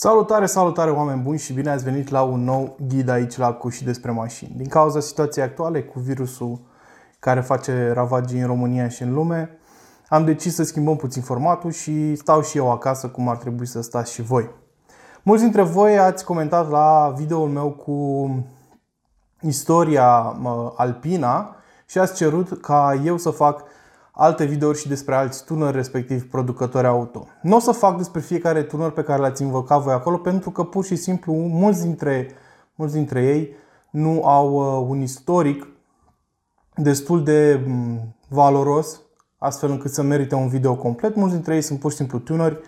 Salutare, 0.00 0.46
salutare 0.46 0.90
oameni 0.90 1.22
buni 1.22 1.38
și 1.38 1.52
bine 1.52 1.70
ați 1.70 1.84
venit 1.84 2.08
la 2.08 2.22
un 2.22 2.44
nou 2.44 2.76
ghid 2.88 3.08
aici 3.08 3.36
la 3.36 3.52
cu 3.52 3.68
și 3.68 3.84
despre 3.84 4.10
mașini. 4.10 4.52
Din 4.56 4.68
cauza 4.68 5.00
situației 5.00 5.44
actuale 5.44 5.82
cu 5.82 5.98
virusul 5.98 6.60
care 7.18 7.40
face 7.40 7.92
ravagii 7.92 8.40
în 8.40 8.46
România 8.46 8.88
și 8.88 9.02
în 9.02 9.12
lume, 9.12 9.58
am 10.08 10.24
decis 10.24 10.54
să 10.54 10.62
schimbăm 10.62 10.96
puțin 10.96 11.22
formatul 11.22 11.70
și 11.70 12.14
stau 12.14 12.42
și 12.42 12.56
eu 12.56 12.70
acasă 12.70 13.08
cum 13.08 13.28
ar 13.28 13.36
trebui 13.36 13.66
să 13.66 13.82
stați 13.82 14.12
și 14.12 14.22
voi. 14.22 14.50
Mulți 15.22 15.42
dintre 15.42 15.62
voi 15.62 15.98
ați 15.98 16.24
comentat 16.24 16.70
la 16.70 17.14
videoul 17.16 17.48
meu 17.48 17.70
cu 17.70 18.30
istoria 19.40 20.36
alpina 20.76 21.56
și 21.86 21.98
ați 21.98 22.14
cerut 22.14 22.60
ca 22.60 23.00
eu 23.04 23.16
să 23.16 23.30
fac 23.30 23.64
alte 24.20 24.44
videouri 24.44 24.78
și 24.78 24.88
despre 24.88 25.14
alți 25.14 25.44
tuneri, 25.44 25.76
respectiv 25.76 26.30
producători 26.30 26.86
auto. 26.86 27.26
Nu 27.42 27.56
o 27.56 27.58
să 27.58 27.72
fac 27.72 27.96
despre 27.96 28.20
fiecare 28.20 28.62
tuner 28.62 28.90
pe 28.90 29.02
care 29.02 29.20
l-ați 29.20 29.42
invocat 29.42 29.82
voi 29.82 29.92
acolo, 29.92 30.16
pentru 30.16 30.50
că 30.50 30.64
pur 30.64 30.84
și 30.84 30.96
simplu 30.96 31.32
mulți 31.32 31.82
dintre, 31.82 32.30
mulți 32.74 32.94
dintre 32.94 33.22
ei 33.22 33.56
nu 33.90 34.24
au 34.24 34.52
uh, 34.52 34.86
un 34.88 35.00
istoric 35.00 35.66
destul 36.74 37.24
de 37.24 37.64
mm, 37.66 38.16
valoros, 38.28 39.00
astfel 39.38 39.70
încât 39.70 39.90
să 39.90 40.02
merite 40.02 40.34
un 40.34 40.48
video 40.48 40.76
complet. 40.76 41.16
Mulți 41.16 41.34
dintre 41.34 41.54
ei 41.54 41.62
sunt 41.62 41.78
pur 41.78 41.90
și 41.90 41.96
simplu 41.96 42.18
tuneri 42.18 42.60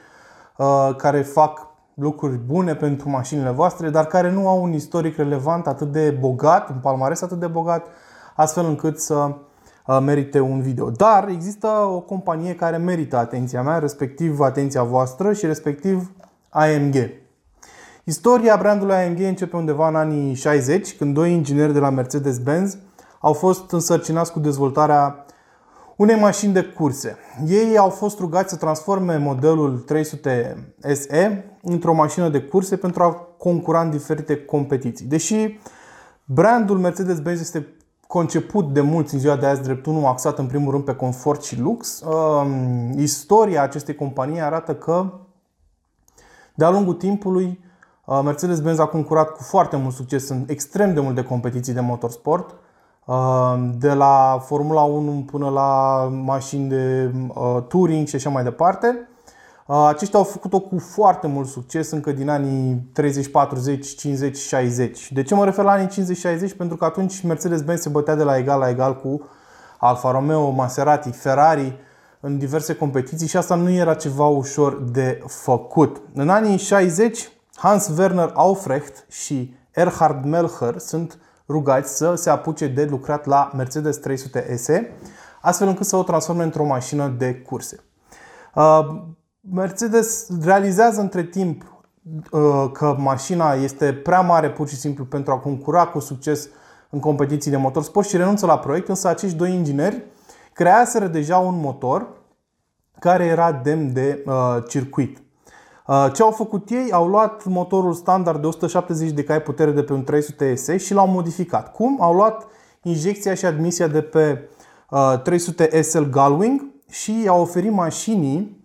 uh, 0.57 0.95
care 0.96 1.23
fac 1.23 1.66
lucruri 1.95 2.37
bune 2.37 2.74
pentru 2.74 3.09
mașinile 3.09 3.51
voastre, 3.51 3.91
dar 3.91 4.07
care 4.07 4.30
nu 4.30 4.48
au 4.48 4.62
un 4.62 4.73
istoric 4.73 5.16
relevant 5.16 5.66
atât 5.66 5.93
de 5.93 6.10
bogat, 6.10 6.69
un 6.69 6.79
palmares 6.82 7.23
atât 7.23 7.38
de 7.38 7.46
bogat, 7.46 7.87
astfel 8.35 8.65
încât 8.65 9.01
să 9.01 9.15
Uh, 9.15 9.49
merite 9.99 10.41
un 10.41 10.61
video. 10.61 10.91
Dar 10.91 11.29
există 11.29 11.67
o 11.67 12.01
companie 12.01 12.55
care 12.55 12.77
merită 12.77 13.17
atenția 13.17 13.62
mea, 13.62 13.79
respectiv 13.79 14.41
atenția 14.41 14.83
voastră 14.83 15.33
și 15.33 15.47
respectiv 15.47 16.13
AMG. 16.49 16.95
Istoria 18.05 18.57
brandului 18.57 18.95
AMG 18.95 19.21
începe 19.21 19.57
undeva 19.57 19.89
în 19.89 19.97
anii 19.97 20.35
60, 20.35 20.97
când 20.97 21.15
doi 21.15 21.32
ingineri 21.32 21.73
de 21.73 21.79
la 21.79 21.91
Mercedes-Benz 21.91 22.77
au 23.21 23.32
fost 23.32 23.73
însărcinați 23.73 24.32
cu 24.32 24.38
dezvoltarea 24.38 25.24
unei 25.97 26.16
mașini 26.16 26.52
de 26.52 26.63
curse. 26.63 27.16
Ei 27.47 27.79
au 27.79 27.88
fost 27.88 28.19
rugați 28.19 28.51
să 28.51 28.57
transforme 28.57 29.16
modelul 29.16 29.79
300 29.79 30.73
SE 30.93 31.45
într-o 31.63 31.95
mașină 31.95 32.29
de 32.29 32.41
curse 32.41 32.77
pentru 32.77 33.02
a 33.02 33.13
concura 33.38 33.80
în 33.80 33.91
diferite 33.91 34.37
competiții. 34.37 35.07
Deși 35.07 35.59
brandul 36.25 36.79
Mercedes-Benz 36.79 37.41
este 37.41 37.66
conceput 38.11 38.73
de 38.73 38.80
mulți 38.80 39.15
în 39.15 39.21
ziua 39.21 39.37
de 39.37 39.47
azi 39.47 39.63
drept 39.63 39.87
unul 39.87 40.05
axat 40.05 40.39
în 40.39 40.47
primul 40.47 40.71
rând 40.71 40.85
pe 40.85 40.95
confort 40.95 41.43
și 41.43 41.61
lux. 41.61 42.01
Um, 42.01 42.99
istoria 42.99 43.63
acestei 43.63 43.95
companii 43.95 44.41
arată 44.41 44.75
că 44.75 45.13
de-a 46.55 46.71
lungul 46.71 46.95
timpului 46.95 47.65
uh, 48.05 48.21
Mercedes-Benz 48.25 48.79
a 48.79 48.87
concurat 48.87 49.31
cu 49.31 49.43
foarte 49.43 49.77
mult 49.77 49.95
succes 49.95 50.29
în 50.29 50.45
extrem 50.47 50.95
de 50.95 51.01
multe 51.01 51.23
competiții 51.23 51.73
de 51.73 51.81
motorsport, 51.81 52.55
uh, 53.05 53.55
de 53.79 53.93
la 53.93 54.38
Formula 54.45 54.83
1 54.83 55.25
până 55.31 55.49
la 55.49 55.99
mașini 56.25 56.69
de 56.69 57.13
uh, 57.29 57.63
touring 57.69 58.07
și 58.07 58.15
așa 58.15 58.31
mai 58.31 58.43
departe. 58.43 59.09
Uh, 59.71 59.87
aceștia 59.88 60.18
au 60.18 60.24
făcut-o 60.24 60.60
cu 60.60 60.79
foarte 60.79 61.26
mult 61.26 61.49
succes 61.49 61.90
încă 61.90 62.13
din 62.13 62.29
anii 62.29 62.88
30, 62.93 63.29
40, 63.29 63.95
50, 63.96 64.37
60. 64.37 65.12
De 65.12 65.22
ce 65.22 65.34
mă 65.34 65.44
refer 65.44 65.65
la 65.65 65.71
anii 65.71 65.88
50-60? 66.53 66.56
Pentru 66.56 66.76
că 66.76 66.84
atunci 66.84 67.21
Mercedes-Benz 67.21 67.81
se 67.81 67.88
bătea 67.88 68.15
de 68.15 68.22
la 68.22 68.37
egal 68.37 68.59
la 68.59 68.69
egal 68.69 68.97
cu 68.97 69.28
Alfa 69.78 70.10
Romeo, 70.10 70.50
Maserati, 70.50 71.10
Ferrari 71.10 71.78
în 72.21 72.38
diverse 72.38 72.75
competiții 72.75 73.26
și 73.26 73.37
asta 73.37 73.54
nu 73.54 73.71
era 73.71 73.94
ceva 73.94 74.26
ușor 74.26 74.82
de 74.82 75.22
făcut. 75.26 76.00
În 76.15 76.28
anii 76.28 76.56
60, 76.56 77.31
Hans 77.54 77.91
Werner 77.98 78.31
Aufrecht 78.34 79.06
și 79.10 79.54
Erhard 79.71 80.25
Melcher 80.25 80.78
sunt 80.78 81.19
rugați 81.48 81.97
să 81.97 82.15
se 82.15 82.31
apuce 82.31 82.66
de 82.66 82.84
lucrat 82.84 83.26
la 83.26 83.50
Mercedes 83.56 83.97
300 83.97 84.56
SE, 84.56 84.92
astfel 85.41 85.69
încât 85.69 85.87
să 85.87 85.97
o 85.97 86.02
transforme 86.02 86.42
într-o 86.42 86.64
mașină 86.64 87.14
de 87.19 87.34
curse. 87.34 87.84
Uh, 89.40 89.50
Mercedes 89.52 90.28
realizează 90.42 91.00
între 91.00 91.22
timp 91.22 91.82
uh, 92.30 92.70
că 92.72 92.96
mașina 92.98 93.52
este 93.52 93.92
prea 93.92 94.20
mare 94.20 94.50
pur 94.50 94.68
și 94.68 94.76
simplu 94.76 95.04
pentru 95.04 95.32
a 95.32 95.38
concura 95.38 95.86
cu 95.86 95.98
succes 95.98 96.48
în 96.90 97.00
competiții 97.00 97.50
de 97.50 97.56
motorsport 97.56 98.08
și 98.08 98.16
renunță 98.16 98.46
la 98.46 98.58
proiect, 98.58 98.88
însă 98.88 99.08
acești 99.08 99.36
doi 99.36 99.54
ingineri 99.54 100.04
creaseră 100.52 101.06
deja 101.06 101.38
un 101.38 101.60
motor 101.60 102.08
care 102.98 103.24
era 103.24 103.52
demn 103.52 103.92
de 103.92 104.22
uh, 104.26 104.56
circuit. 104.68 105.22
Uh, 105.86 106.10
ce 106.12 106.22
au 106.22 106.30
făcut 106.30 106.70
ei? 106.70 106.92
Au 106.92 107.08
luat 107.08 107.44
motorul 107.44 107.92
standard 107.92 108.40
de 108.40 108.46
170 108.46 109.10
de 109.10 109.24
cai 109.24 109.42
putere 109.42 109.70
de 109.70 109.82
pe 109.82 109.92
un 109.92 110.04
300 110.04 110.54
SE 110.54 110.76
și 110.76 110.94
l-au 110.94 111.08
modificat. 111.08 111.72
Cum? 111.72 112.02
Au 112.02 112.14
luat 112.14 112.46
injecția 112.82 113.34
și 113.34 113.46
admisia 113.46 113.86
de 113.86 114.02
pe 114.02 114.48
uh, 114.90 115.20
300 115.22 115.82
SL 115.82 116.02
Gullwing 116.02 116.66
și 116.90 117.24
au 117.28 117.40
oferit 117.40 117.72
mașinii 117.72 118.59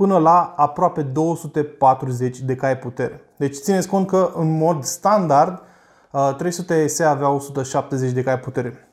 până 0.00 0.18
la 0.18 0.54
aproape 0.56 1.02
240 1.02 2.38
de 2.38 2.54
cai 2.54 2.78
putere. 2.78 3.20
Deci 3.36 3.56
țineți 3.56 3.88
cont 3.88 4.06
că 4.06 4.32
în 4.34 4.58
mod 4.58 4.84
standard 4.84 5.62
300 6.36 6.86
SE 6.86 7.04
avea 7.04 7.30
170 7.30 8.12
de 8.12 8.22
cai 8.22 8.38
putere. 8.38 8.88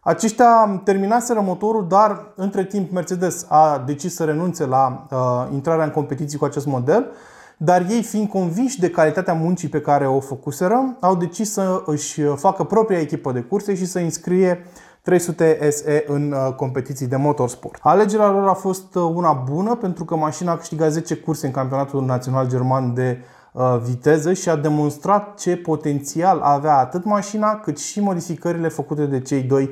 Aceștia 0.00 0.80
terminaseră 0.84 1.40
motorul, 1.40 1.86
dar 1.88 2.32
între 2.36 2.64
timp 2.64 2.90
Mercedes 2.90 3.46
a 3.48 3.82
decis 3.86 4.14
să 4.14 4.24
renunțe 4.24 4.66
la 4.66 5.06
uh, 5.10 5.52
intrarea 5.52 5.84
în 5.84 5.90
competiții 5.90 6.38
cu 6.38 6.44
acest 6.44 6.66
model, 6.66 7.10
dar 7.56 7.86
ei 7.90 8.02
fiind 8.02 8.28
convinși 8.28 8.80
de 8.80 8.90
calitatea 8.90 9.34
muncii 9.34 9.68
pe 9.68 9.80
care 9.80 10.06
o 10.06 10.20
făcuseră, 10.20 10.96
au 11.00 11.16
decis 11.16 11.52
să 11.52 11.82
își 11.86 12.20
facă 12.22 12.64
propria 12.64 13.00
echipă 13.00 13.32
de 13.32 13.40
curse 13.40 13.74
și 13.74 13.86
să 13.86 13.98
înscrie 13.98 14.66
300 15.02 15.70
SE 15.70 16.04
în 16.06 16.32
uh, 16.32 16.54
competiții 16.54 17.06
de 17.06 17.16
motorsport. 17.16 17.80
Alegerea 17.82 18.30
lor 18.30 18.48
a 18.48 18.52
fost 18.52 18.94
uh, 18.94 19.02
una 19.02 19.32
bună 19.32 19.74
pentru 19.74 20.04
că 20.04 20.16
mașina 20.16 20.52
a 20.52 20.56
câștigat 20.56 20.90
10 20.90 21.16
curse 21.16 21.46
în 21.46 21.52
campionatul 21.52 22.04
național 22.04 22.48
german 22.48 22.94
de 22.94 23.18
uh, 23.52 23.78
viteză 23.82 24.32
și 24.32 24.48
a 24.48 24.56
demonstrat 24.56 25.38
ce 25.38 25.56
potențial 25.56 26.40
avea 26.40 26.76
atât 26.76 27.04
mașina 27.04 27.56
cât 27.56 27.78
și 27.78 28.00
modificările 28.00 28.68
făcute 28.68 29.06
de 29.06 29.20
cei 29.20 29.42
doi 29.42 29.70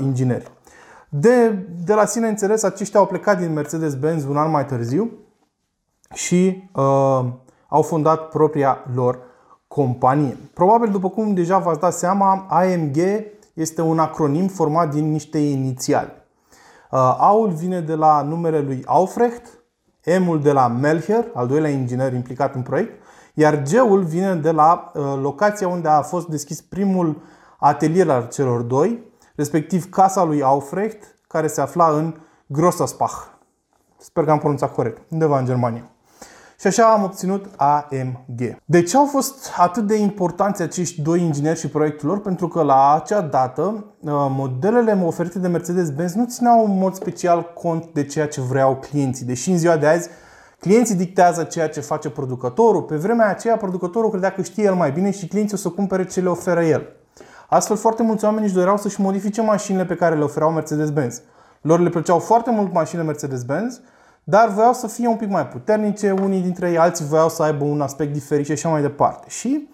ingineri. 0.00 0.50
De, 1.08 1.48
de 1.84 1.94
la 1.94 2.04
sine 2.04 2.28
înțeles, 2.28 2.62
aceștia 2.62 3.00
au 3.00 3.06
plecat 3.06 3.38
din 3.38 3.52
Mercedes-Benz 3.52 4.24
un 4.24 4.36
an 4.36 4.50
mai 4.50 4.66
târziu 4.66 5.10
și 6.14 6.70
uh, 6.74 7.24
au 7.68 7.82
fondat 7.82 8.28
propria 8.28 8.78
lor 8.94 9.18
companie. 9.68 10.36
Probabil, 10.54 10.90
după 10.90 11.08
cum 11.08 11.34
deja 11.34 11.58
v-ați 11.58 11.80
dat 11.80 11.92
seama, 11.92 12.46
AMG 12.48 12.96
este 13.54 13.82
un 13.82 13.98
acronim 13.98 14.48
format 14.48 14.90
din 14.90 15.10
niște 15.10 15.38
inițiali. 15.38 16.12
Uh, 16.90 16.98
A-ul 17.18 17.48
vine 17.48 17.80
de 17.80 17.94
la 17.94 18.22
numele 18.22 18.60
lui 18.60 18.82
Aufrecht, 18.86 19.64
M-ul 20.20 20.40
de 20.40 20.52
la 20.52 20.68
Melcher, 20.68 21.30
al 21.34 21.46
doilea 21.46 21.70
inginer 21.70 22.12
implicat 22.12 22.54
în 22.54 22.62
proiect, 22.62 23.02
iar 23.34 23.62
G-ul 23.62 24.02
vine 24.02 24.34
de 24.34 24.50
la 24.50 24.90
uh, 24.94 25.02
locația 25.20 25.68
unde 25.68 25.88
a 25.88 26.02
fost 26.02 26.28
deschis 26.28 26.60
primul 26.60 27.22
atelier 27.58 28.10
al 28.10 28.28
celor 28.28 28.60
doi, 28.60 29.04
respectiv 29.36 29.88
casa 29.88 30.24
lui 30.24 30.42
Aufrecht, 30.42 31.14
care 31.26 31.46
se 31.46 31.60
afla 31.60 31.88
în 31.88 32.14
Grossaspach. 32.46 33.28
Sper 33.98 34.24
că 34.24 34.30
am 34.30 34.38
pronunțat 34.38 34.74
corect, 34.74 35.02
undeva 35.10 35.38
în 35.38 35.44
Germania. 35.44 35.90
Și 36.60 36.66
așa 36.66 36.92
am 36.92 37.02
obținut 37.02 37.44
AMG. 37.56 38.56
De 38.64 38.82
ce 38.82 38.96
au 38.96 39.06
fost 39.06 39.50
atât 39.56 39.86
de 39.86 39.96
importanți 39.96 40.62
acești 40.62 41.02
doi 41.02 41.20
ingineri 41.20 41.58
și 41.58 41.68
proiectul 41.68 42.08
lor? 42.08 42.20
Pentru 42.20 42.48
că 42.48 42.62
la 42.62 42.94
acea 42.94 43.20
dată 43.20 43.62
uh, 43.62 44.10
modelele 44.10 45.02
oferite 45.04 45.38
de 45.38 45.48
Mercedes-Benz 45.48 46.14
nu 46.14 46.24
țineau 46.26 46.64
în 46.64 46.78
mod 46.78 46.94
special 46.94 47.52
cont 47.54 47.84
de 47.92 48.04
ceea 48.04 48.28
ce 48.28 48.40
vreau 48.40 48.76
clienții. 48.76 49.26
Deși 49.26 49.50
în 49.50 49.58
ziua 49.58 49.76
de 49.76 49.86
azi 49.86 50.08
clienții 50.58 50.94
dictează 50.94 51.42
ceea 51.42 51.68
ce 51.68 51.80
face 51.80 52.10
producătorul, 52.10 52.82
pe 52.82 52.96
vremea 52.96 53.28
aceea 53.28 53.56
producătorul 53.56 54.10
credea 54.10 54.32
că 54.32 54.42
știe 54.42 54.64
el 54.64 54.74
mai 54.74 54.90
bine 54.90 55.10
și 55.10 55.26
clienții 55.26 55.56
o 55.56 55.60
să 55.60 55.68
cumpere 55.68 56.04
ce 56.04 56.20
le 56.20 56.28
oferă 56.28 56.64
el. 56.64 56.86
Astfel, 57.48 57.76
foarte 57.76 58.02
mulți 58.02 58.24
oameni 58.24 58.44
își 58.44 58.54
doreau 58.54 58.76
să-și 58.76 59.00
modifice 59.00 59.42
mașinile 59.42 59.84
pe 59.84 59.94
care 59.94 60.16
le 60.16 60.24
oferau 60.24 60.50
Mercedes-Benz. 60.50 61.20
Lor 61.60 61.80
le 61.80 61.88
plăceau 61.88 62.18
foarte 62.18 62.50
mult 62.50 62.72
mașinile 62.72 63.06
Mercedes-Benz, 63.06 63.80
dar 64.30 64.48
voiau 64.48 64.72
să 64.72 64.86
fie 64.86 65.08
un 65.08 65.16
pic 65.16 65.28
mai 65.28 65.46
puternice, 65.46 66.10
unii 66.10 66.40
dintre 66.40 66.70
ei, 66.70 66.78
alții 66.78 67.06
voiau 67.06 67.28
să 67.28 67.42
aibă 67.42 67.64
un 67.64 67.80
aspect 67.80 68.12
diferit 68.12 68.46
și 68.46 68.52
așa 68.52 68.68
mai 68.68 68.80
departe. 68.80 69.26
Și 69.28 69.68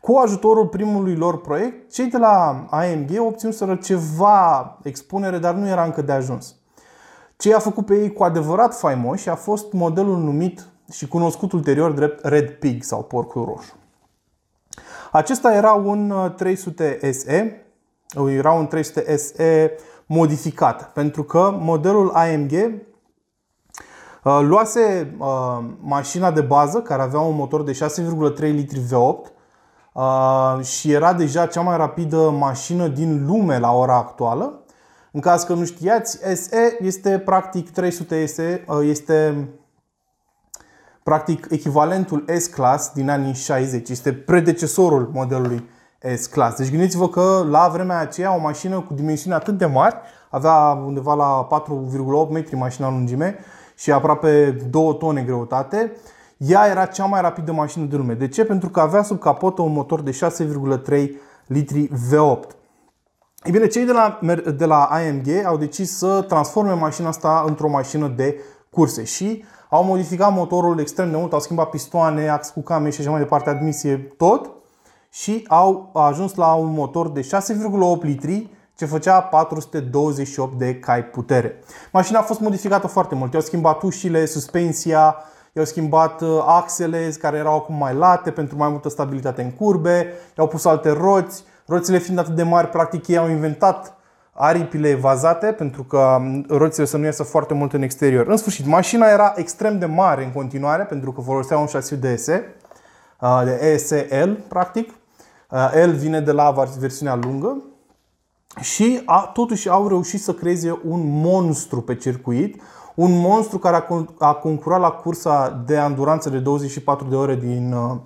cu 0.00 0.14
ajutorul 0.14 0.66
primului 0.66 1.16
lor 1.16 1.40
proiect, 1.40 1.92
cei 1.92 2.06
de 2.06 2.18
la 2.18 2.66
AMG 2.70 3.10
obținuseră 3.18 3.74
ceva 3.74 4.78
expunere, 4.82 5.38
dar 5.38 5.54
nu 5.54 5.68
era 5.68 5.84
încă 5.84 6.02
de 6.02 6.12
ajuns. 6.12 6.54
Ce 7.36 7.54
a 7.54 7.58
făcut 7.58 7.86
pe 7.86 7.94
ei 7.94 8.12
cu 8.12 8.22
adevărat 8.22 8.78
faimoși 8.78 9.28
a 9.28 9.34
fost 9.34 9.72
modelul 9.72 10.18
numit 10.18 10.66
și 10.92 11.08
cunoscut 11.08 11.52
ulterior 11.52 11.92
drept 11.92 12.24
Red 12.24 12.50
Pig 12.50 12.82
sau 12.82 13.02
porcul 13.02 13.44
roșu. 13.44 13.74
Acesta 15.12 15.54
era 15.54 15.72
un 15.72 16.32
300 16.36 16.98
uh, 17.02 17.10
SE, 17.10 17.66
era 18.28 18.52
un 18.52 18.66
300 18.66 19.16
SE 19.16 19.76
modificat, 20.06 20.92
pentru 20.92 21.22
că 21.22 21.56
modelul 21.60 22.10
AMG 22.10 22.52
Uh, 22.52 22.91
luase 24.22 25.14
uh, 25.18 25.58
mașina 25.80 26.30
de 26.30 26.40
bază 26.40 26.80
care 26.80 27.02
avea 27.02 27.20
un 27.20 27.36
motor 27.36 27.62
de 27.62 27.72
6,3 27.72 28.38
litri 28.38 28.80
V8 28.80 29.32
uh, 29.92 30.64
și 30.64 30.92
era 30.92 31.12
deja 31.12 31.46
cea 31.46 31.60
mai 31.60 31.76
rapidă 31.76 32.30
mașină 32.30 32.86
din 32.88 33.26
lume 33.26 33.58
la 33.58 33.72
ora 33.72 33.96
actuală. 33.96 34.62
În 35.12 35.20
caz 35.20 35.42
că 35.42 35.54
nu 35.54 35.64
știați, 35.64 36.18
SE 36.34 36.76
este 36.80 37.18
practic 37.18 37.70
300 37.70 38.26
SE, 38.26 38.64
uh, 38.68 38.78
este 38.82 39.48
practic 41.02 41.46
echivalentul 41.50 42.24
S-Class 42.38 42.92
din 42.92 43.10
anii 43.10 43.34
60, 43.34 43.88
este 43.88 44.12
predecesorul 44.12 45.10
modelului 45.12 45.68
S-Class. 46.16 46.56
Deci 46.56 46.70
gândiți-vă 46.70 47.08
că 47.08 47.46
la 47.50 47.68
vremea 47.72 47.98
aceea 47.98 48.34
o 48.34 48.40
mașină 48.40 48.80
cu 48.80 48.94
dimensiuni 48.94 49.36
atât 49.36 49.58
de 49.58 49.66
mari, 49.66 49.96
avea 50.30 50.82
undeva 50.86 51.14
la 51.14 51.46
4,8 52.26 52.30
metri 52.30 52.56
mașina 52.56 52.90
lungime 52.90 53.38
și 53.76 53.92
aproape 53.92 54.50
2 54.70 54.96
tone 54.98 55.22
greutate, 55.22 55.92
ea 56.36 56.66
era 56.66 56.86
cea 56.86 57.04
mai 57.04 57.20
rapidă 57.20 57.52
mașină 57.52 57.84
de 57.84 57.96
lume. 57.96 58.14
De 58.14 58.28
ce? 58.28 58.44
Pentru 58.44 58.68
că 58.68 58.80
avea 58.80 59.02
sub 59.02 59.18
capotă 59.18 59.62
un 59.62 59.72
motor 59.72 60.00
de 60.00 60.18
6,3 60.90 61.10
litri 61.46 61.88
V8. 61.88 62.60
Ei 63.44 63.52
bine, 63.52 63.66
cei 63.66 63.84
de 63.84 63.92
la, 63.92 64.18
de 64.56 64.64
la 64.64 64.82
AMG 64.82 65.28
au 65.44 65.56
decis 65.56 65.96
să 65.96 66.24
transforme 66.28 66.72
mașina 66.72 67.08
asta 67.08 67.44
într-o 67.46 67.68
mașină 67.68 68.08
de 68.08 68.40
curse 68.70 69.04
și 69.04 69.44
au 69.68 69.84
modificat 69.84 70.32
motorul 70.32 70.78
extrem 70.78 71.10
de 71.10 71.16
mult, 71.16 71.32
au 71.32 71.40
schimbat 71.40 71.70
pistoane, 71.70 72.28
ax 72.28 72.48
cu 72.48 72.60
came 72.60 72.90
și 72.90 73.00
așa 73.00 73.10
mai 73.10 73.18
departe, 73.18 73.50
admisie, 73.50 73.96
tot 74.16 74.50
și 75.10 75.44
au 75.48 75.90
ajuns 75.94 76.34
la 76.34 76.54
un 76.54 76.72
motor 76.72 77.08
de 77.08 77.20
6,8 77.20 78.02
litri 78.02 78.50
ce 78.76 78.86
făcea 78.86 79.20
428 79.20 80.58
de 80.58 80.74
cai 80.74 81.04
putere. 81.04 81.58
Mașina 81.92 82.18
a 82.18 82.22
fost 82.22 82.40
modificată 82.40 82.86
foarte 82.86 83.14
mult. 83.14 83.32
I-au 83.32 83.42
schimbat 83.42 83.82
ușile, 83.82 84.24
suspensia, 84.24 85.16
i-au 85.52 85.64
schimbat 85.64 86.20
uh, 86.20 86.44
axele 86.46 87.14
care 87.18 87.36
erau 87.36 87.56
acum 87.56 87.74
mai 87.74 87.94
late 87.94 88.30
pentru 88.30 88.56
mai 88.56 88.68
multă 88.68 88.88
stabilitate 88.88 89.42
în 89.42 89.50
curbe, 89.50 90.12
i-au 90.38 90.48
pus 90.48 90.64
alte 90.64 90.90
roți, 90.90 91.44
roțile 91.66 91.98
fiind 91.98 92.18
atât 92.18 92.34
de 92.34 92.42
mari, 92.42 92.68
practic 92.68 93.06
ei 93.08 93.16
au 93.16 93.28
inventat 93.28 93.96
aripile 94.32 94.94
vazate 94.94 95.46
pentru 95.46 95.82
că 95.84 96.16
um, 96.18 96.44
roțile 96.48 96.84
să 96.84 96.96
nu 96.96 97.04
iasă 97.04 97.22
foarte 97.22 97.54
mult 97.54 97.72
în 97.72 97.82
exterior. 97.82 98.26
În 98.26 98.36
sfârșit, 98.36 98.66
mașina 98.66 99.06
era 99.06 99.32
extrem 99.36 99.78
de 99.78 99.86
mare 99.86 100.24
în 100.24 100.32
continuare 100.32 100.82
pentru 100.82 101.12
că 101.12 101.20
folosea 101.20 101.58
un 101.58 101.66
șasiu 101.66 101.96
de 101.96 102.08
ESE, 102.08 102.54
uh, 103.20 103.42
de 103.44 103.66
ESL 103.72 104.30
practic. 104.48 104.90
Uh, 105.50 105.84
L 105.86 105.90
vine 105.90 106.20
de 106.20 106.32
la 106.32 106.50
versiunea 106.78 107.14
lungă 107.14 107.62
și 108.60 109.02
a, 109.04 109.30
totuși 109.32 109.68
au 109.68 109.88
reușit 109.88 110.22
să 110.22 110.34
creeze 110.34 110.80
un 110.88 111.20
monstru 111.20 111.80
pe 111.80 111.94
circuit, 111.94 112.62
un 112.94 113.20
monstru 113.20 113.58
care 113.58 113.76
a, 113.88 114.04
a 114.18 114.32
concurat 114.32 114.80
la 114.80 114.90
cursa 114.90 115.62
de 115.66 115.76
anduranță 115.76 116.30
de 116.30 116.38
24 116.38 117.08
de 117.08 117.14
ore 117.14 117.34
din, 117.34 117.72
uh, 117.72 117.96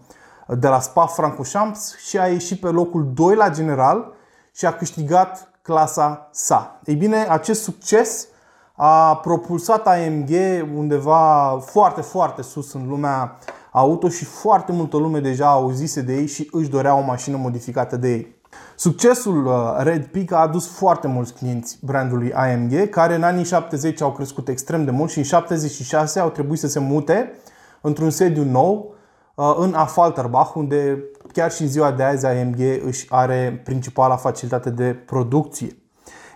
de 0.59 0.69
la 0.69 0.81
Spa-Francorchamps 0.81 1.97
și 1.97 2.19
a 2.19 2.27
ieșit 2.27 2.61
pe 2.61 2.69
locul 2.69 3.11
2 3.15 3.35
la 3.35 3.51
general 3.51 4.13
și 4.55 4.67
a 4.67 4.73
câștigat 4.73 5.51
clasa 5.63 6.29
sa. 6.33 6.81
Ei 6.85 6.95
bine, 6.95 7.27
acest 7.29 7.63
succes 7.63 8.29
a 8.73 9.17
propulsat 9.17 9.87
AMG 9.87 10.31
undeva 10.77 11.59
foarte, 11.65 12.01
foarte 12.01 12.43
sus 12.43 12.73
în 12.73 12.89
lumea 12.89 13.39
auto 13.71 14.09
și 14.09 14.25
foarte 14.25 14.73
multă 14.73 14.97
lume 14.97 15.21
deja 15.21 15.47
auzise 15.47 16.01
de 16.01 16.15
ei 16.15 16.27
și 16.27 16.49
își 16.51 16.69
dorea 16.69 16.95
o 16.95 17.01
mașină 17.01 17.37
modificată 17.37 17.97
de 17.97 18.11
ei. 18.11 18.36
Succesul 18.77 19.47
uh, 19.47 19.53
Red 19.79 20.07
Peak 20.07 20.33
a 20.33 20.37
adus 20.37 20.67
foarte 20.67 21.07
mulți 21.07 21.35
clienți 21.35 21.79
brandului 21.83 22.33
AMG, 22.33 22.89
care 22.89 23.15
în 23.15 23.23
anii 23.23 23.45
70 23.45 24.01
au 24.01 24.13
crescut 24.13 24.49
extrem 24.49 24.85
de 24.85 24.91
mult 24.91 25.11
și 25.11 25.19
în 25.19 25.25
76 25.25 26.21
au 26.21 26.31
trebuit 26.31 26.59
să 26.59 26.67
se 26.67 26.79
mute 26.79 27.33
într-un 27.81 28.11
sediu 28.11 28.45
nou 28.45 28.95
uh, 29.35 29.55
în 29.59 29.75
Affalterbach, 29.75 30.55
unde 30.55 31.05
chiar 31.33 31.53
și 31.53 31.63
în 31.63 31.69
ziua 31.69 31.91
de 31.91 32.03
azi 32.03 32.27
AMG 32.27 32.59
își 32.87 33.07
are 33.09 33.61
principala 33.65 34.17
facilitate 34.17 34.71
de 34.71 35.03
producție. 35.07 35.77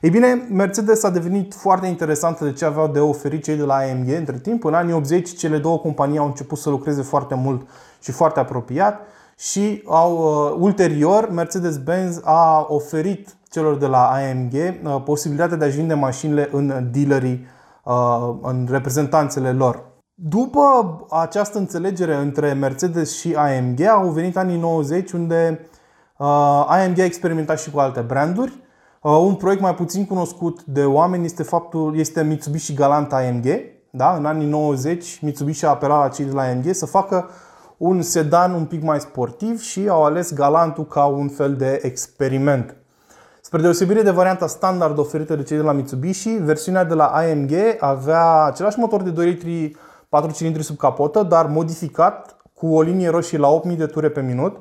Ei 0.00 0.10
bine, 0.10 0.46
Mercedes 0.50 1.02
a 1.02 1.10
devenit 1.10 1.54
foarte 1.54 1.86
interesantă 1.86 2.44
de 2.44 2.52
ce 2.52 2.64
aveau 2.64 2.88
de 2.88 2.98
oferit 3.00 3.42
cei 3.42 3.56
de 3.56 3.62
la 3.62 3.74
AMG 3.74 4.08
între 4.08 4.38
timp. 4.38 4.64
În 4.64 4.74
anii 4.74 4.92
80 4.92 5.36
cele 5.36 5.58
două 5.58 5.78
companii 5.78 6.18
au 6.18 6.26
început 6.26 6.58
să 6.58 6.70
lucreze 6.70 7.02
foarte 7.02 7.34
mult 7.34 7.68
și 8.02 8.12
foarte 8.12 8.40
apropiat 8.40 9.00
și 9.40 9.82
au, 9.86 10.18
uh, 10.18 10.56
ulterior 10.58 11.30
Mercedes-Benz 11.30 12.20
a 12.24 12.66
oferit 12.68 13.36
celor 13.50 13.76
de 13.76 13.86
la 13.86 14.08
AMG 14.08 14.52
uh, 14.52 15.02
posibilitatea 15.04 15.56
de 15.56 15.64
a-și 15.64 15.76
vinde 15.76 15.94
mașinile 15.94 16.48
în 16.52 16.88
dealerii, 16.90 17.46
uh, 17.84 18.34
în 18.42 18.66
reprezentanțele 18.70 19.52
lor. 19.52 19.84
După 20.14 20.60
această 21.10 21.58
înțelegere 21.58 22.14
între 22.14 22.52
Mercedes 22.52 23.18
și 23.18 23.34
AMG 23.34 23.80
au 23.80 24.08
venit 24.08 24.36
anii 24.36 24.58
90 24.58 25.12
unde 25.12 25.66
AMG 26.66 26.98
a 26.98 27.04
experimentat 27.04 27.60
și 27.60 27.70
cu 27.70 27.78
alte 27.78 28.00
branduri. 28.00 28.52
Un 29.02 29.34
proiect 29.34 29.62
mai 29.62 29.74
puțin 29.74 30.06
cunoscut 30.06 30.64
de 30.64 30.84
oameni 30.84 31.24
este 31.24 31.42
faptul 31.42 31.98
este 31.98 32.22
Mitsubishi 32.22 32.74
Galant 32.74 33.12
AMG. 33.12 33.46
Da? 33.90 34.16
În 34.16 34.26
anii 34.26 34.46
90 34.46 35.20
Mitsubishi 35.22 35.64
a 35.64 35.68
apelat 35.68 35.98
la 35.98 36.08
cei 36.08 36.24
de 36.24 36.32
la 36.32 36.42
AMG 36.42 36.72
să 36.72 36.86
facă 36.86 37.30
un 37.80 38.02
sedan 38.02 38.52
un 38.52 38.64
pic 38.64 38.82
mai 38.82 39.00
sportiv 39.00 39.60
și 39.60 39.88
au 39.88 40.04
ales 40.04 40.32
Galantul 40.34 40.86
ca 40.86 41.04
un 41.04 41.28
fel 41.28 41.56
de 41.56 41.78
experiment. 41.82 42.76
Spre 43.40 43.60
deosebire 43.60 44.02
de 44.02 44.10
varianta 44.10 44.46
standard 44.46 44.98
oferită 44.98 45.36
de 45.36 45.42
cei 45.42 45.56
de 45.56 45.62
la 45.62 45.72
Mitsubishi, 45.72 46.28
versiunea 46.28 46.84
de 46.84 46.94
la 46.94 47.04
AMG 47.04 47.52
avea 47.78 48.42
același 48.42 48.78
motor 48.78 49.02
de 49.02 49.10
2 49.10 49.26
litri 49.26 49.76
4 50.08 50.30
cilindri 50.32 50.62
sub 50.62 50.76
capotă, 50.76 51.22
dar 51.22 51.46
modificat 51.46 52.36
cu 52.54 52.74
o 52.74 52.82
linie 52.82 53.08
roșie 53.08 53.38
la 53.38 53.48
8000 53.48 53.76
de 53.76 53.86
ture 53.86 54.08
pe 54.08 54.20
minut, 54.20 54.56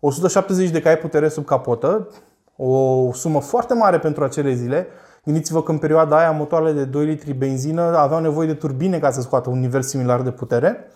170 0.00 0.70
de 0.70 0.80
cai 0.80 0.96
putere 0.98 1.28
sub 1.28 1.44
capotă, 1.44 2.08
o 2.56 3.12
sumă 3.12 3.40
foarte 3.40 3.74
mare 3.74 3.98
pentru 3.98 4.24
acele 4.24 4.54
zile. 4.54 4.86
Gândiți-vă 5.24 5.62
că 5.62 5.70
în 5.70 5.78
perioada 5.78 6.18
aia 6.18 6.30
motoarele 6.30 6.72
de 6.72 6.84
2 6.84 7.04
litri 7.04 7.32
benzină 7.32 7.82
aveau 7.82 8.20
nevoie 8.20 8.46
de 8.46 8.54
turbine 8.54 8.98
ca 8.98 9.10
să 9.10 9.20
scoată 9.20 9.50
un 9.50 9.60
nivel 9.60 9.82
similar 9.82 10.22
de 10.22 10.30
putere. 10.30 10.86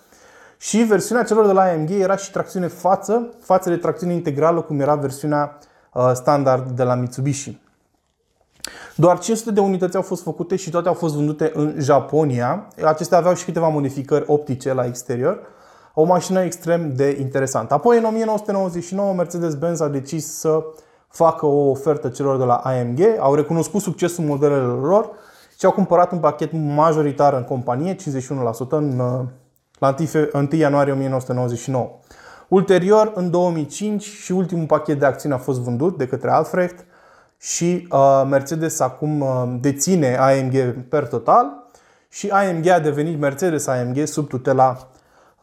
Și 0.58 0.82
versiunea 0.82 1.24
celor 1.24 1.46
de 1.46 1.52
la 1.52 1.62
AMG 1.62 1.90
era 1.90 2.16
și 2.16 2.30
tracțiune 2.30 2.66
față, 2.66 3.28
față 3.40 3.70
de 3.70 3.76
tracțiune 3.76 4.12
integrală, 4.12 4.60
cum 4.60 4.80
era 4.80 4.94
versiunea 4.94 5.58
uh, 5.92 6.10
standard 6.14 6.70
de 6.70 6.82
la 6.82 6.94
Mitsubishi. 6.94 7.60
Doar 8.94 9.18
500 9.18 9.50
de 9.50 9.60
unități 9.60 9.96
au 9.96 10.02
fost 10.02 10.22
făcute 10.22 10.56
și 10.56 10.70
toate 10.70 10.88
au 10.88 10.94
fost 10.94 11.14
vândute 11.14 11.50
în 11.54 11.74
Japonia. 11.78 12.68
Acestea 12.84 13.18
aveau 13.18 13.34
și 13.34 13.44
câteva 13.44 13.68
modificări 13.68 14.24
optice 14.26 14.72
la 14.72 14.84
exterior. 14.84 15.40
O 15.94 16.04
mașină 16.04 16.40
extrem 16.42 16.94
de 16.94 17.16
interesantă. 17.20 17.74
Apoi, 17.74 17.98
în 17.98 18.04
1999, 18.04 19.12
Mercedes-Benz 19.12 19.80
a 19.80 19.88
decis 19.88 20.38
să 20.38 20.64
facă 21.08 21.46
o 21.46 21.70
ofertă 21.70 22.08
celor 22.08 22.38
de 22.38 22.44
la 22.44 22.54
AMG. 22.54 23.00
Au 23.18 23.34
recunoscut 23.34 23.80
succesul 23.80 24.24
modelelor 24.24 24.82
lor 24.82 25.10
și 25.58 25.64
au 25.64 25.72
cumpărat 25.72 26.12
un 26.12 26.18
pachet 26.18 26.50
majoritar 26.52 27.34
în 27.34 27.44
companie, 27.44 27.94
51% 27.94 27.98
în 28.68 28.98
uh, 28.98 29.20
la 29.78 29.94
1 30.32 30.48
ianuarie 30.50 30.92
1999. 30.92 31.90
Ulterior, 32.48 33.12
în 33.14 33.30
2005 33.30 34.02
și 34.02 34.32
ultimul 34.32 34.66
pachet 34.66 34.98
de 34.98 35.04
acțiuni 35.04 35.34
a 35.34 35.38
fost 35.38 35.60
vândut 35.60 35.98
de 35.98 36.06
către 36.06 36.30
Alfrecht 36.30 36.84
și 37.38 37.88
uh, 37.90 38.22
Mercedes 38.28 38.80
acum 38.80 39.20
uh, 39.20 39.56
deține 39.60 40.16
AMG 40.16 40.84
per 40.88 41.06
total 41.06 41.66
și 42.08 42.28
AMG 42.28 42.66
a 42.66 42.80
devenit 42.80 43.18
Mercedes 43.18 43.66
AMG 43.66 44.06
sub 44.06 44.28
tutela 44.28 44.88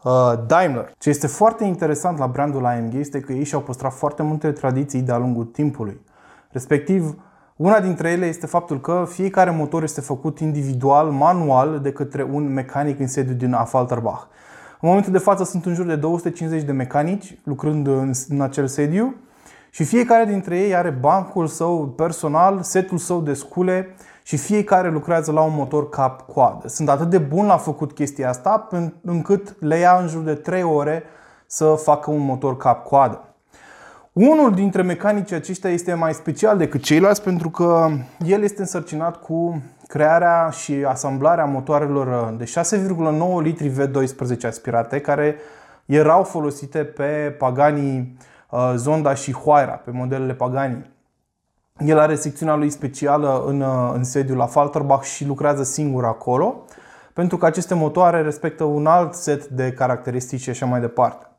uh, 0.04 0.34
Daimler. 0.48 0.92
Ce 0.98 1.10
este 1.10 1.28
foarte 1.28 1.64
interesant 1.64 2.18
la 2.18 2.28
brandul 2.28 2.66
AMG 2.66 2.94
este 2.94 3.20
că 3.20 3.34
ei 3.34 3.44
și-au 3.44 3.62
păstrat 3.62 3.94
foarte 3.94 4.24
multe 4.24 4.52
tradiții 4.52 5.02
de-a 5.02 5.18
lungul 5.18 5.46
timpului. 5.46 6.02
Respectiv, 6.52 7.16
una 7.64 7.80
dintre 7.80 8.10
ele 8.10 8.26
este 8.26 8.46
faptul 8.46 8.82
că 8.82 9.06
fiecare 9.10 9.50
motor 9.50 9.84
este 9.84 10.02
făcut 10.02 10.40
individual, 10.40 11.08
manual, 11.10 11.80
de 11.80 11.92
către 11.92 12.24
un 12.32 12.54
mecanic 12.54 13.00
în 13.00 13.08
sediu 13.08 13.34
din 13.34 13.54
Affalterbach. 13.54 14.22
În 14.72 14.90
momentul 14.90 15.12
de 15.12 15.18
față 15.18 15.44
sunt 15.44 15.66
în 15.66 15.74
jur 15.74 15.86
de 15.86 15.96
250 15.96 16.64
de 16.64 16.72
mecanici 16.72 17.38
lucrând 17.44 17.88
în 18.30 18.42
acel 18.42 18.68
sediu 18.68 19.16
și 19.70 19.84
fiecare 19.84 20.26
dintre 20.26 20.60
ei 20.60 20.76
are 20.76 20.90
bancul 20.90 21.48
său 21.48 21.88
personal, 21.88 22.62
setul 22.62 22.98
său 22.98 23.22
de 23.22 23.34
scule 23.34 23.96
și 24.24 24.38
fiecare 24.38 24.90
lucrează 24.90 25.32
la 25.32 25.42
un 25.42 25.54
motor 25.56 25.90
cap-coadă. 25.90 26.68
Sunt 26.68 26.90
atât 26.90 27.10
de 27.10 27.18
bun 27.18 27.46
la 27.46 27.58
făcut 27.58 27.92
chestia 27.92 28.30
asta 28.30 28.68
încât 29.02 29.56
le 29.60 29.78
ia 29.78 29.98
în 30.02 30.08
jur 30.08 30.22
de 30.22 30.34
3 30.34 30.64
ore 30.64 31.04
să 31.46 31.66
facă 31.66 32.12
un 32.12 32.26
motor 32.26 32.58
cap-coadă. 32.58 33.33
Unul 34.14 34.54
dintre 34.54 34.82
mecanicii 34.82 35.36
aceștia 35.36 35.70
este 35.70 35.94
mai 35.94 36.14
special 36.14 36.58
decât 36.58 36.84
ceilalți 36.84 37.22
pentru 37.22 37.50
că 37.50 37.90
el 38.26 38.44
este 38.44 38.62
însărcinat 38.62 39.22
cu 39.22 39.62
crearea 39.88 40.50
și 40.50 40.74
asamblarea 40.88 41.46
motoarelor 41.46 42.34
de 42.38 42.44
6,9 42.44 43.42
litri 43.42 43.72
V12 43.72 44.46
aspirate 44.46 45.00
care 45.00 45.36
erau 45.86 46.24
folosite 46.24 46.84
pe 46.84 47.36
Pagani 47.38 48.18
uh, 48.50 48.74
Zonda 48.76 49.14
și 49.14 49.34
Huayra, 49.34 49.72
pe 49.72 49.92
modelele 49.92 50.34
Pagani. 50.34 50.92
El 51.80 52.00
are 52.00 52.16
secțiunea 52.16 52.56
lui 52.56 52.70
specială 52.70 53.44
în, 53.48 53.62
uh, 53.62 53.92
în 53.94 54.04
sediul 54.04 54.38
la 54.38 54.46
Falterbach 54.46 55.04
și 55.04 55.26
lucrează 55.26 55.64
singur 55.64 56.06
acolo. 56.06 56.66
pentru 57.14 57.38
că 57.38 57.46
aceste 57.46 57.74
motoare 57.74 58.22
respectă 58.22 58.64
un 58.64 58.86
alt 58.86 59.14
set 59.14 59.46
de 59.48 59.72
caracteristici 59.72 60.42
și 60.42 60.50
așa 60.50 60.66
mai 60.66 60.80
departe. 60.80 61.33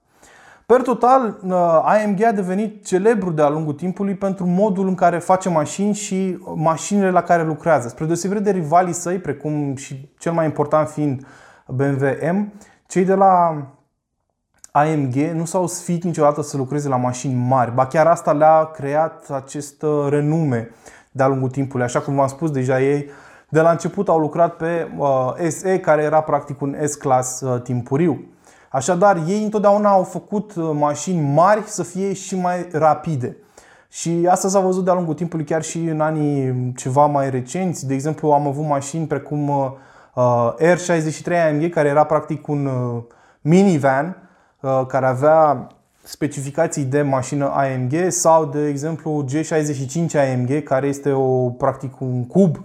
Per 0.66 0.82
total, 0.82 1.38
uh, 1.42 1.52
AMG 1.82 2.22
a 2.22 2.32
devenit 2.32 2.86
celebru 2.86 3.30
de-a 3.30 3.48
lungul 3.48 3.72
timpului 3.72 4.14
pentru 4.14 4.46
modul 4.46 4.88
în 4.88 4.94
care 4.94 5.18
face 5.18 5.48
mașini 5.48 5.94
și 5.94 6.38
mașinile 6.54 7.10
la 7.10 7.22
care 7.22 7.44
lucrează. 7.44 7.88
Spre 7.88 8.04
deosebire 8.04 8.40
de 8.40 8.50
rivalii 8.50 8.92
săi, 8.92 9.18
precum 9.18 9.76
și 9.76 10.12
cel 10.18 10.32
mai 10.32 10.44
important 10.44 10.88
fiind 10.88 11.26
BMW 11.66 12.06
M, 12.32 12.52
cei 12.86 13.04
de 13.04 13.14
la 13.14 13.62
AMG 14.70 15.14
nu 15.14 15.44
s-au 15.44 15.66
sfit 15.66 16.04
niciodată 16.04 16.42
să 16.42 16.56
lucreze 16.56 16.88
la 16.88 16.96
mașini 16.96 17.34
mari, 17.34 17.74
ba 17.74 17.86
chiar 17.86 18.06
asta 18.06 18.32
le-a 18.32 18.64
creat 18.64 19.30
acest 19.30 19.82
uh, 19.82 20.06
renume 20.08 20.70
de-a 21.12 21.26
lungul 21.26 21.50
timpului. 21.50 21.84
Așa 21.84 22.00
cum 22.00 22.14
v-am 22.14 22.28
spus 22.28 22.50
deja 22.50 22.80
ei, 22.80 23.10
de 23.48 23.60
la 23.60 23.70
început 23.70 24.08
au 24.08 24.18
lucrat 24.18 24.56
pe 24.56 24.88
uh, 24.98 25.48
SE, 25.48 25.80
care 25.80 26.02
era 26.02 26.20
practic 26.20 26.60
un 26.60 26.76
S-Class 26.86 27.40
uh, 27.40 27.62
timpuriu. 27.62 28.33
Așadar, 28.74 29.22
ei 29.28 29.42
întotdeauna 29.42 29.90
au 29.90 30.02
făcut 30.02 30.52
mașini 30.72 31.20
mari 31.20 31.62
să 31.66 31.82
fie 31.82 32.12
și 32.12 32.36
mai 32.36 32.68
rapide. 32.72 33.36
Și 33.88 34.26
asta 34.30 34.48
s-a 34.48 34.60
văzut 34.60 34.84
de-a 34.84 34.94
lungul 34.94 35.14
timpului, 35.14 35.44
chiar 35.44 35.62
și 35.62 35.78
în 35.78 36.00
anii 36.00 36.72
ceva 36.76 37.06
mai 37.06 37.30
recenți. 37.30 37.86
De 37.86 37.94
exemplu, 37.94 38.30
am 38.30 38.46
avut 38.46 38.66
mașini 38.66 39.06
precum 39.06 39.48
uh, 39.48 40.54
R63 40.58 41.48
AMG, 41.48 41.68
care 41.68 41.88
era 41.88 42.04
practic 42.04 42.48
un 42.48 42.66
uh, 42.66 43.02
minivan, 43.40 44.24
Uh, 44.64 44.86
care 44.86 45.06
avea 45.06 45.66
specificații 46.02 46.84
de 46.84 47.02
mașină 47.02 47.50
AMG 47.50 47.92
sau, 48.08 48.44
de 48.44 48.68
exemplu, 48.68 49.24
G65 49.28 50.12
AMG, 50.14 50.62
care 50.62 50.86
este 50.86 51.10
o, 51.10 51.50
practic 51.50 52.00
un 52.00 52.26
cub 52.26 52.56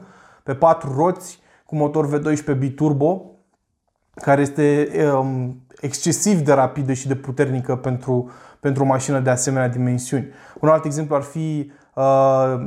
pe 0.44 0.54
patru 0.54 0.94
roți 0.96 1.39
cu 1.66 1.75
motor 1.75 2.20
V12 2.20 2.58
biturbo, 2.58 3.25
care 4.22 4.42
este 4.42 4.90
um, 5.14 5.62
excesiv 5.82 6.40
de 6.40 6.54
rapidă 6.54 6.94
și 6.94 7.08
de 7.08 7.16
puternică 7.16 7.76
pentru, 7.76 8.32
pentru 8.60 8.84
o 8.84 8.86
mașină 8.86 9.20
de 9.20 9.30
asemenea 9.30 9.68
dimensiuni. 9.68 10.28
Un 10.60 10.70
alt 10.70 10.86
exemplu 10.86 11.16
ar 11.16 11.22
fi 11.22 11.72
uh, 11.94 12.04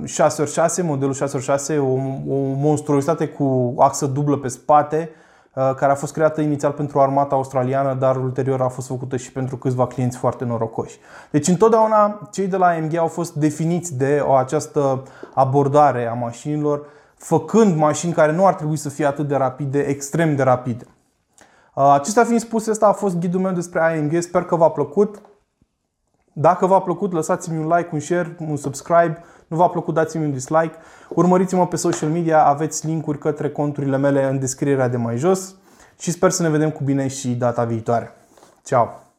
6x6, 0.06 0.82
modelul 0.82 1.14
6x6, 1.14 1.78
o, 1.78 1.92
o 2.32 2.54
monstruositate 2.56 3.26
cu 3.26 3.74
axă 3.78 4.06
dublă 4.06 4.36
pe 4.36 4.48
spate, 4.48 5.10
Uh, 5.54 5.74
care 5.76 5.92
a 5.92 5.94
fost 5.94 6.12
creată 6.12 6.40
inițial 6.40 6.72
pentru 6.72 7.00
armata 7.00 7.34
australiană, 7.34 7.94
dar 7.94 8.16
ulterior 8.16 8.60
a 8.60 8.68
fost 8.68 8.86
făcută 8.86 9.16
și 9.16 9.32
pentru 9.32 9.56
câțiva 9.56 9.86
clienți 9.86 10.16
foarte 10.16 10.44
norocoși. 10.44 10.98
Deci 11.30 11.48
întotdeauna 11.48 12.28
cei 12.30 12.46
de 12.46 12.56
la 12.56 12.66
AMG 12.66 12.96
au 12.96 13.06
fost 13.06 13.34
definiți 13.34 13.96
de 13.96 14.22
o 14.26 14.32
această 14.32 15.02
abordare 15.34 16.06
a 16.06 16.12
mașinilor, 16.12 16.86
făcând 17.16 17.76
mașini 17.76 18.12
care 18.12 18.32
nu 18.32 18.46
ar 18.46 18.54
trebui 18.54 18.76
să 18.76 18.88
fie 18.88 19.06
atât 19.06 19.28
de 19.28 19.34
rapide, 19.34 19.78
extrem 19.78 20.36
de 20.36 20.42
rapide. 20.42 20.84
Uh, 21.74 21.90
acestea 21.92 22.24
fiind 22.24 22.40
spuse, 22.40 22.70
ăsta 22.70 22.86
a 22.86 22.92
fost 22.92 23.16
ghidul 23.18 23.40
meu 23.40 23.52
despre 23.52 23.80
AMG, 23.80 24.22
sper 24.22 24.44
că 24.44 24.56
v-a 24.56 24.70
plăcut. 24.70 25.22
Dacă 26.32 26.66
v-a 26.66 26.80
plăcut, 26.80 27.12
lăsați-mi 27.12 27.58
un 27.58 27.66
like, 27.76 27.88
un 27.92 28.00
share, 28.00 28.36
un 28.48 28.56
subscribe. 28.56 29.24
Nu 29.46 29.56
v-a 29.56 29.68
plăcut, 29.68 29.94
dați-mi 29.94 30.24
un 30.24 30.32
dislike. 30.32 30.74
Urmăriți-mă 31.08 31.66
pe 31.66 31.76
social 31.76 32.10
media, 32.10 32.44
aveți 32.44 32.86
linkuri 32.86 33.18
către 33.18 33.50
conturile 33.50 33.96
mele 33.96 34.24
în 34.24 34.38
descrierea 34.38 34.88
de 34.88 34.96
mai 34.96 35.16
jos 35.16 35.54
și 35.98 36.10
sper 36.10 36.30
să 36.30 36.42
ne 36.42 36.48
vedem 36.48 36.70
cu 36.70 36.84
bine 36.84 37.08
și 37.08 37.28
data 37.28 37.64
viitoare. 37.64 38.10
Ciao! 38.64 39.11